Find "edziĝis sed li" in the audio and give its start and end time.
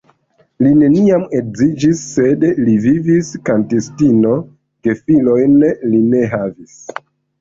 1.39-2.73